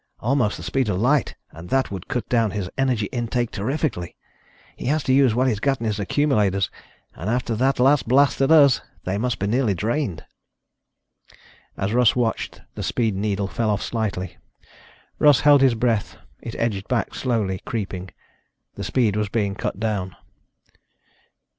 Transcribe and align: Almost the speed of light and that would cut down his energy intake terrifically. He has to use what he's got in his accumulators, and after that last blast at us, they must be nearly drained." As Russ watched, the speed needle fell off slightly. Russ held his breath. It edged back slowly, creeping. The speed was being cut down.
Almost 0.19 0.57
the 0.57 0.63
speed 0.63 0.89
of 0.89 0.99
light 0.99 1.35
and 1.51 1.69
that 1.69 1.91
would 1.91 2.07
cut 2.07 2.27
down 2.27 2.49
his 2.49 2.67
energy 2.75 3.05
intake 3.11 3.51
terrifically. 3.51 4.15
He 4.75 4.87
has 4.87 5.03
to 5.03 5.13
use 5.13 5.35
what 5.35 5.47
he's 5.47 5.59
got 5.59 5.79
in 5.79 5.85
his 5.85 5.99
accumulators, 5.99 6.71
and 7.13 7.29
after 7.29 7.53
that 7.55 7.77
last 7.79 8.07
blast 8.07 8.41
at 8.41 8.49
us, 8.49 8.81
they 9.03 9.19
must 9.19 9.37
be 9.37 9.45
nearly 9.45 9.75
drained." 9.75 10.25
As 11.77 11.93
Russ 11.93 12.15
watched, 12.15 12.61
the 12.73 12.81
speed 12.81 13.15
needle 13.15 13.47
fell 13.47 13.69
off 13.69 13.83
slightly. 13.83 14.37
Russ 15.19 15.41
held 15.41 15.61
his 15.61 15.75
breath. 15.75 16.17
It 16.41 16.55
edged 16.55 16.87
back 16.87 17.13
slowly, 17.13 17.59
creeping. 17.63 18.09
The 18.73 18.83
speed 18.83 19.15
was 19.15 19.29
being 19.29 19.53
cut 19.53 19.79
down. 19.79 20.15